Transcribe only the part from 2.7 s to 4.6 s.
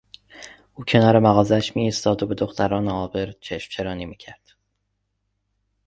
عابر چشمچرانی میکرد.